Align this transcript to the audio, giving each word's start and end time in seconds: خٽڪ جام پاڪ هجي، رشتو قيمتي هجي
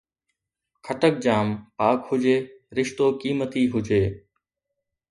خٽڪ 0.85 1.13
جام 1.25 1.47
پاڪ 1.81 1.99
هجي، 2.09 2.35
رشتو 2.81 3.05
قيمتي 3.23 3.63
هجي 3.79 4.03